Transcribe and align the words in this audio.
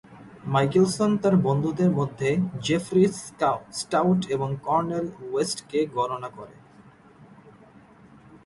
Michelson 0.45 1.11
তার 1.17 1.35
বন্ধুদের 1.37 1.91
মধ্যে 1.91 2.29
জেফ্রি 2.61 3.03
স্টাউট 3.79 4.19
এবং 4.29 4.49
কর্নেল 4.65 5.05
ওয়েস্টকে 5.29 5.79
গণনা 5.95 6.29
করে। 6.37 6.55